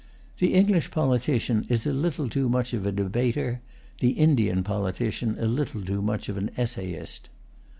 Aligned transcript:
The 0.39 0.55
English 0.55 0.89
politician 0.89 1.63
is 1.69 1.85
a 1.85 1.93
little 1.93 2.27
too 2.27 2.49
much 2.49 2.73
of 2.73 2.87
a 2.87 2.91
debater; 2.91 3.61
the 3.99 4.13
Indian 4.13 4.63
politician 4.63 5.35
a 5.37 5.45
little 5.45 5.83
too 5.83 6.01
much 6.01 6.27
of 6.27 6.37
an 6.37 6.49
essayist. 6.57 7.29